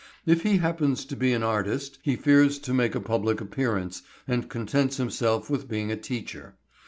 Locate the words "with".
5.47-5.69